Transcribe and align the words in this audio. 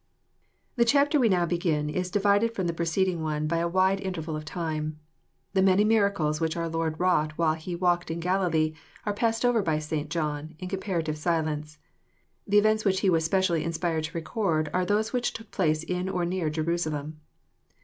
The 0.77 0.83
chapter 0.83 1.19
we 1.19 1.29
now 1.29 1.45
begin 1.45 1.87
is 1.87 2.09
divided 2.09 2.55
from 2.55 2.65
the 2.65 2.73
preceding 2.73 3.21
one 3.21 3.45
by 3.45 3.57
a 3.57 3.67
wide 3.67 4.01
interval 4.01 4.35
of 4.35 4.45
time. 4.45 4.97
The 5.53 5.61
many 5.61 5.83
miracles 5.83 6.41
which 6.41 6.57
our 6.57 6.67
Lord 6.67 6.99
wrought, 6.99 7.33
while 7.37 7.53
He 7.53 7.75
"walked 7.75 8.09
in 8.09 8.19
Galilee," 8.19 8.73
are 9.05 9.13
passed 9.13 9.45
over 9.45 9.61
by 9.61 9.77
St. 9.77 10.09
John 10.09 10.55
in 10.57 10.69
comparative 10.69 11.19
silence. 11.19 11.77
The 12.47 12.57
events 12.57 12.83
which 12.83 13.01
he 13.01 13.11
was 13.11 13.23
specially 13.25 13.63
inspired 13.63 14.05
to 14.05 14.17
record 14.17 14.71
are 14.73 14.87
those 14.87 15.13
which 15.13 15.33
took 15.33 15.51
place 15.51 15.83
in 15.83 16.09
or 16.09 16.25
near 16.25 16.49
Jerusalem. 16.49 17.21